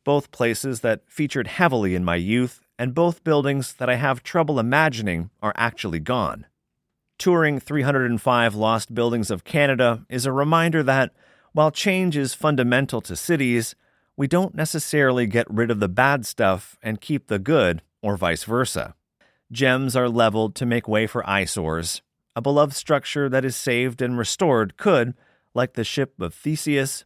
both 0.06 0.30
places 0.30 0.80
that 0.82 1.02
featured 1.08 1.48
heavily 1.48 1.96
in 1.96 2.04
my 2.04 2.14
youth, 2.14 2.60
and 2.78 2.94
both 2.94 3.24
buildings 3.24 3.74
that 3.74 3.90
I 3.90 3.96
have 3.96 4.22
trouble 4.22 4.60
imagining 4.60 5.30
are 5.42 5.52
actually 5.56 5.98
gone. 5.98 6.46
Touring 7.18 7.58
305 7.58 8.54
Lost 8.54 8.94
Buildings 8.94 9.32
of 9.32 9.42
Canada 9.42 10.06
is 10.08 10.24
a 10.24 10.30
reminder 10.30 10.84
that, 10.84 11.12
while 11.52 11.72
change 11.72 12.16
is 12.16 12.34
fundamental 12.34 13.00
to 13.00 13.16
cities, 13.16 13.74
we 14.16 14.28
don't 14.28 14.54
necessarily 14.54 15.26
get 15.26 15.50
rid 15.50 15.72
of 15.72 15.80
the 15.80 15.88
bad 15.88 16.24
stuff 16.24 16.78
and 16.80 17.00
keep 17.00 17.26
the 17.26 17.40
good, 17.40 17.82
or 18.00 18.16
vice 18.16 18.44
versa. 18.44 18.94
Gems 19.50 19.96
are 19.96 20.08
leveled 20.08 20.54
to 20.54 20.66
make 20.66 20.86
way 20.86 21.08
for 21.08 21.28
eyesores. 21.28 22.00
a 22.36 22.42
beloved 22.42 22.76
structure 22.76 23.28
that 23.30 23.44
is 23.46 23.56
saved 23.56 24.02
and 24.02 24.18
restored 24.18 24.76
could, 24.76 25.14
like 25.54 25.72
the 25.72 25.82
ship 25.82 26.20
of 26.20 26.34
Theseus, 26.34 27.04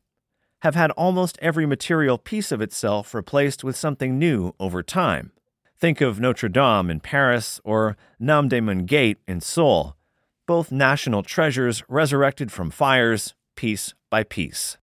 have 0.61 0.75
had 0.75 0.91
almost 0.93 1.39
every 1.41 1.67
material 1.67 2.19
piece 2.19 2.53
of 2.53 2.61
itself 2.61 3.15
replaced 3.15 3.65
with 3.65 3.77
something 3.77 4.19
new 4.19 4.55
over 4.61 4.83
time. 4.83 5.33
Think 5.79 6.01
of 6.01 6.21
Notre 6.21 6.49
Dame 6.49 6.91
in 6.91 7.01
Paris 7.01 7.61
or 7.65 7.97
Namdaemun 8.21 8.85
Gate 8.85 9.19
in 9.27 9.41
Seoul, 9.41 9.97
both 10.47 10.71
national 10.71 11.23
treasures 11.23 11.83
resurrected 11.89 12.53
from 12.53 12.71
fires, 12.71 13.35
piece 13.57 13.95
by 14.11 14.23
piece. 14.23 14.77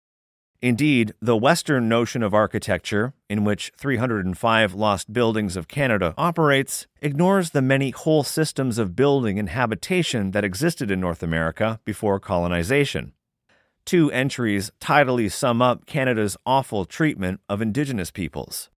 Indeed, 0.63 1.13
the 1.21 1.37
Western 1.37 1.91
notion 1.91 2.23
of 2.23 2.33
architecture, 2.33 3.13
in 3.29 3.45
which 3.45 3.71
305 3.77 4.73
Lost 4.73 5.13
Buildings 5.13 5.57
of 5.57 5.69
Canada 5.69 6.15
operates, 6.17 6.87
ignores 7.03 7.51
the 7.51 7.61
many 7.61 7.91
whole 7.91 8.23
systems 8.23 8.79
of 8.79 8.97
building 8.97 9.39
and 9.39 9.51
habitation 9.51 10.31
that 10.31 10.45
existed 10.45 10.91
in 10.91 11.01
North 11.01 11.23
America 11.23 11.81
before 11.85 12.19
colonization. 12.19 13.13
Two 13.85 14.11
entries 14.11 14.71
tidily 14.81 15.29
sum 15.29 15.61
up 15.61 15.87
Canada's 15.87 16.37
awful 16.47 16.85
treatment 16.85 17.41
of 17.49 17.61
Indigenous 17.61 18.11
peoples. 18.11 18.71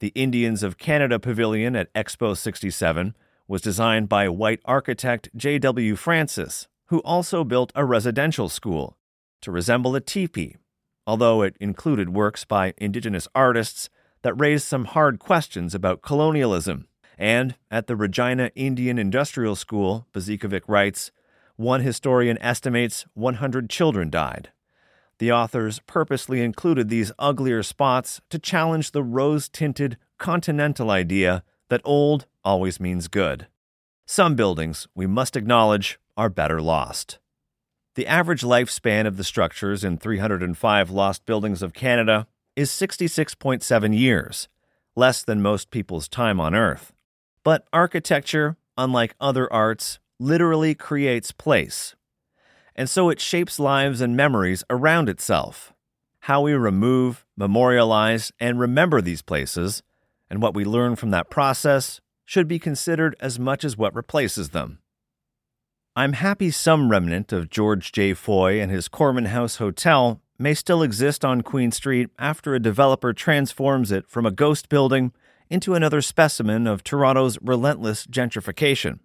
The 0.00 0.12
Indians 0.14 0.62
of 0.62 0.78
Canada 0.78 1.18
Pavilion 1.18 1.76
at 1.76 1.92
Expo 1.94 2.36
67 2.36 3.16
was 3.46 3.62
designed 3.62 4.08
by 4.08 4.28
white 4.28 4.60
architect 4.64 5.28
J.W. 5.36 5.96
Francis, 5.96 6.68
who 6.86 6.98
also 7.00 7.44
built 7.44 7.72
a 7.74 7.84
residential 7.84 8.48
school 8.48 8.96
to 9.42 9.50
resemble 9.50 9.94
a 9.94 10.00
teepee 10.00 10.56
although 11.10 11.42
it 11.42 11.56
included 11.58 12.10
works 12.10 12.44
by 12.44 12.72
indigenous 12.78 13.26
artists 13.34 13.90
that 14.22 14.34
raised 14.34 14.64
some 14.64 14.84
hard 14.84 15.18
questions 15.18 15.74
about 15.74 16.02
colonialism. 16.02 16.86
And 17.18 17.56
at 17.68 17.88
the 17.88 17.96
Regina 17.96 18.52
Indian 18.54 18.96
Industrial 18.96 19.56
School, 19.56 20.06
Bozikovic 20.12 20.62
writes, 20.68 21.10
one 21.60 21.82
historian 21.82 22.38
estimates 22.40 23.04
100 23.12 23.68
children 23.68 24.08
died. 24.08 24.48
The 25.18 25.30
authors 25.30 25.80
purposely 25.86 26.40
included 26.40 26.88
these 26.88 27.12
uglier 27.18 27.62
spots 27.62 28.22
to 28.30 28.38
challenge 28.38 28.92
the 28.92 29.02
rose 29.02 29.46
tinted 29.46 29.98
continental 30.16 30.90
idea 30.90 31.44
that 31.68 31.82
old 31.84 32.26
always 32.42 32.80
means 32.80 33.08
good. 33.08 33.46
Some 34.06 34.34
buildings, 34.36 34.88
we 34.94 35.06
must 35.06 35.36
acknowledge, 35.36 36.00
are 36.16 36.30
better 36.30 36.62
lost. 36.62 37.18
The 37.94 38.06
average 38.06 38.40
lifespan 38.40 39.06
of 39.06 39.18
the 39.18 39.24
structures 39.24 39.84
in 39.84 39.98
305 39.98 40.90
lost 40.90 41.26
buildings 41.26 41.60
of 41.60 41.74
Canada 41.74 42.26
is 42.56 42.70
66.7 42.70 43.98
years, 43.98 44.48
less 44.96 45.22
than 45.22 45.42
most 45.42 45.70
people's 45.70 46.08
time 46.08 46.40
on 46.40 46.54
Earth. 46.54 46.94
But 47.44 47.66
architecture, 47.70 48.56
unlike 48.78 49.14
other 49.20 49.52
arts, 49.52 49.98
literally 50.20 50.74
creates 50.74 51.32
place. 51.32 51.96
And 52.76 52.88
so 52.88 53.08
it 53.08 53.20
shapes 53.20 53.58
lives 53.58 54.00
and 54.00 54.16
memories 54.16 54.62
around 54.70 55.08
itself. 55.08 55.72
How 56.20 56.42
we 56.42 56.52
remove, 56.52 57.24
memorialize, 57.36 58.30
and 58.38 58.60
remember 58.60 59.00
these 59.00 59.22
places, 59.22 59.82
and 60.28 60.40
what 60.40 60.54
we 60.54 60.64
learn 60.64 60.94
from 60.94 61.10
that 61.10 61.30
process, 61.30 62.00
should 62.24 62.46
be 62.46 62.58
considered 62.58 63.16
as 63.18 63.38
much 63.38 63.64
as 63.64 63.76
what 63.76 63.94
replaces 63.94 64.50
them. 64.50 64.78
I'm 65.96 66.12
happy 66.12 66.50
some 66.50 66.90
remnant 66.90 67.32
of 67.32 67.50
George 67.50 67.90
J. 67.90 68.14
Foy 68.14 68.60
and 68.60 68.70
his 68.70 68.86
Corman 68.86 69.24
House 69.24 69.56
Hotel 69.56 70.20
may 70.38 70.54
still 70.54 70.82
exist 70.82 71.24
on 71.24 71.42
Queen 71.42 71.72
Street 71.72 72.08
after 72.18 72.54
a 72.54 72.60
developer 72.60 73.12
transforms 73.12 73.90
it 73.90 74.08
from 74.08 74.24
a 74.24 74.30
ghost 74.30 74.68
building 74.68 75.12
into 75.50 75.74
another 75.74 76.00
specimen 76.00 76.66
of 76.66 76.84
Toronto's 76.84 77.38
relentless 77.42 78.06
gentrification. 78.06 79.00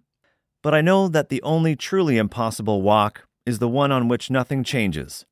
But 0.66 0.74
I 0.74 0.80
know 0.80 1.06
that 1.06 1.28
the 1.28 1.40
only 1.42 1.76
truly 1.76 2.18
impossible 2.18 2.82
walk 2.82 3.28
is 3.46 3.60
the 3.60 3.68
one 3.68 3.92
on 3.92 4.08
which 4.08 4.32
nothing 4.32 4.64
changes, 4.64 5.24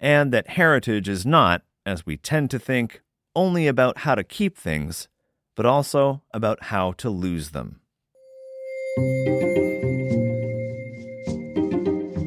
and 0.00 0.32
that 0.32 0.48
heritage 0.48 1.10
is 1.10 1.26
not, 1.26 1.60
as 1.84 2.06
we 2.06 2.16
tend 2.16 2.50
to 2.52 2.58
think, 2.58 3.02
only 3.36 3.66
about 3.66 3.98
how 3.98 4.14
to 4.14 4.24
keep 4.24 4.56
things, 4.56 5.06
but 5.54 5.66
also 5.66 6.22
about 6.32 6.62
how 6.62 6.92
to 6.92 7.10
lose 7.10 7.50
them. 7.50 7.82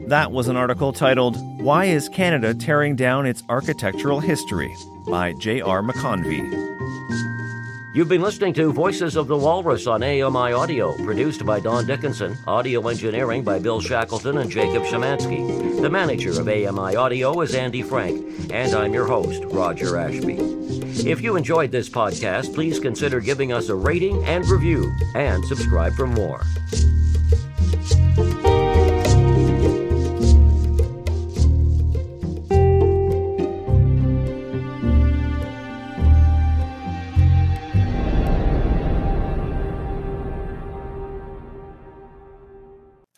That 0.07 0.31
was 0.31 0.47
an 0.47 0.55
article 0.55 0.93
titled, 0.93 1.37
Why 1.63 1.85
is 1.85 2.09
Canada 2.09 2.53
Tearing 2.53 2.95
Down 2.95 3.25
Its 3.25 3.41
Architectural 3.49 4.19
History? 4.19 4.71
by 5.07 5.33
J.R. 5.39 5.81
McConvey. 5.81 6.80
You've 7.93 8.07
been 8.07 8.21
listening 8.21 8.53
to 8.53 8.71
Voices 8.71 9.17
of 9.17 9.27
the 9.27 9.35
Walrus 9.35 9.85
on 9.85 10.01
AMI 10.01 10.53
Audio, 10.53 10.95
produced 11.03 11.45
by 11.45 11.59
Don 11.59 11.85
Dickinson, 11.85 12.37
audio 12.47 12.87
engineering 12.87 13.43
by 13.43 13.59
Bill 13.59 13.81
Shackleton 13.81 14.37
and 14.37 14.49
Jacob 14.49 14.83
Shemansky. 14.83 15.81
The 15.81 15.89
manager 15.89 16.39
of 16.39 16.47
AMI 16.47 16.95
Audio 16.95 17.41
is 17.41 17.53
Andy 17.53 17.81
Frank, 17.81 18.49
and 18.49 18.73
I'm 18.73 18.93
your 18.93 19.07
host, 19.07 19.43
Roger 19.47 19.97
Ashby. 19.97 20.37
If 21.05 21.19
you 21.19 21.35
enjoyed 21.35 21.71
this 21.71 21.89
podcast, 21.89 22.55
please 22.55 22.79
consider 22.79 23.19
giving 23.19 23.51
us 23.51 23.67
a 23.67 23.75
rating 23.75 24.23
and 24.23 24.47
review, 24.47 24.89
and 25.13 25.43
subscribe 25.43 25.91
for 25.93 26.07
more. 26.07 26.39